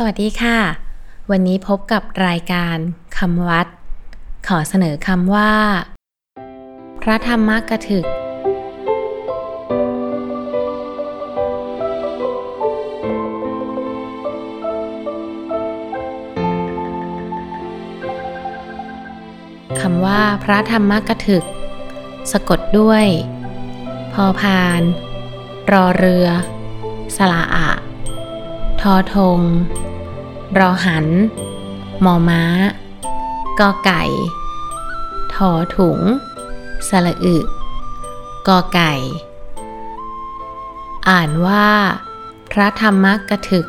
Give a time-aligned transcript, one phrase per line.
[0.00, 0.58] สวัสดีค่ะ
[1.30, 2.76] วันนี้พบกับรายการ
[3.18, 3.66] คำวัด
[4.48, 5.52] ขอเสนอคำว่า
[7.02, 8.06] พระธรรมกถึก
[19.80, 21.44] คำว่าพระธรรมกถึก
[22.32, 23.06] สะกดด้วย
[24.12, 24.80] พอพาน
[25.72, 26.26] รอเรือ
[27.16, 27.70] สละอะ
[28.80, 29.40] ทอทง
[30.56, 31.06] รอหัน
[32.04, 32.42] มอม้า
[33.60, 34.02] กอไก่
[35.34, 35.98] ทอถุง
[36.88, 37.36] สระอึ
[38.48, 38.92] กอไก่
[41.08, 41.68] อ่านว่า
[42.52, 43.66] พระธรรมกถึก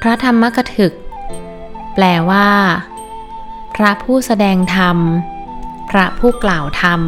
[0.00, 0.92] พระธรรมกถึก
[1.94, 2.48] แปลว่า
[3.74, 4.98] พระผู้แสดงธรรม
[5.90, 7.00] พระผู้กล่าวธรรม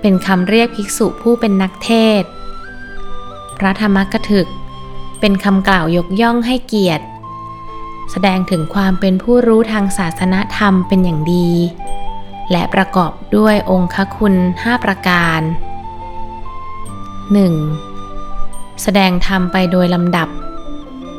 [0.00, 1.90] เป็นคำเรียกภิกษุผู้เป็นนักเท
[2.22, 2.24] ศ
[3.58, 4.48] พระธรรมกถึก
[5.20, 7.06] เป็นคำกล่าวยกย่องให้เกียรติ
[8.10, 11.50] แสดงถึงความเป็นผู้รู้ทางศาสนธรรมเป็นอย่างดี
[12.50, 15.40] และประกอบด้วยองค์คุณ 5 ประการ
[17.86, 18.82] 1.
[18.82, 20.28] แสดงธรรมไปโดยลำดับ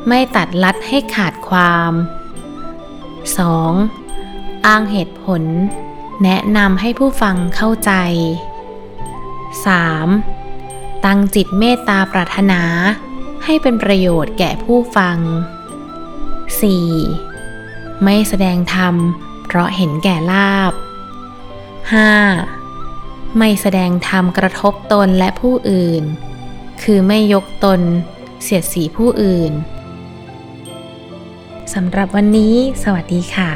[0.08, 1.92] ไม่ตัดลัดให้ขาดความ
[3.68, 4.66] 2.
[4.66, 5.42] อ้างเหตุผล
[6.22, 7.92] แนะนำให้ผู้ฟังเข้าใจ
[9.68, 11.04] 3.
[11.04, 12.62] ตั้งจิตเมตตาปรารถนา
[13.44, 15.18] ให้เป็นประโยชน์แก่ผู้ฟัง
[16.50, 18.04] 4.
[18.04, 18.94] ไม่แสดงธรรม
[19.46, 20.72] เพราะเห็นแก่ลาบ
[22.44, 23.38] 5.
[23.38, 26.02] ไม่แสดงธรรมกระทบตนและผู้อื่น
[26.82, 27.80] คือไม่ยกตน
[28.42, 29.52] เสียดสีผู้อื่น
[31.74, 33.50] สำหรับวันนี้ สวัสดีค่ะ